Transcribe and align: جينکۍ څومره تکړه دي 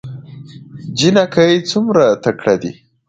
جينکۍ 0.97 1.53
څومره 1.69 2.05
تکړه 2.23 2.55
دي 2.61 2.71